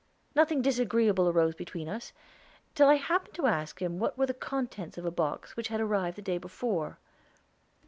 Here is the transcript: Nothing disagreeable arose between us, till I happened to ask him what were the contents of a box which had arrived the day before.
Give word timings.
Nothing 0.33 0.63
disagreeable 0.63 1.29
arose 1.29 1.53
between 1.53 1.87
us, 1.87 2.11
till 2.73 2.89
I 2.89 2.95
happened 2.95 3.35
to 3.35 3.45
ask 3.45 3.79
him 3.83 3.99
what 3.99 4.17
were 4.17 4.25
the 4.25 4.33
contents 4.33 4.97
of 4.97 5.05
a 5.05 5.11
box 5.11 5.55
which 5.55 5.67
had 5.67 5.79
arrived 5.79 6.17
the 6.17 6.23
day 6.23 6.39
before. 6.39 6.97